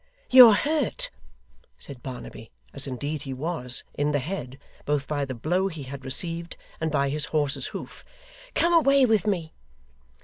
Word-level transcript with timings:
'You 0.31 0.47
are 0.47 0.55
hurt,' 0.55 1.11
said 1.77 2.01
Barnaby 2.01 2.49
as 2.73 2.87
indeed 2.87 3.21
he 3.21 3.35
was, 3.35 3.83
in 3.93 4.13
the 4.13 4.17
head, 4.17 4.57
both 4.83 5.07
by 5.07 5.25
the 5.25 5.35
blow 5.35 5.67
he 5.67 5.83
had 5.83 6.03
received, 6.03 6.57
and 6.79 6.89
by 6.91 7.09
his 7.09 7.25
horse's 7.25 7.67
hoof. 7.67 8.03
'Come 8.55 8.73
away 8.73 9.05
with 9.05 9.27
me. 9.27 9.53